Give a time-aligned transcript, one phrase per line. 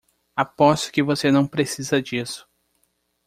[0.35, 2.49] Aposto que você não precisa disso.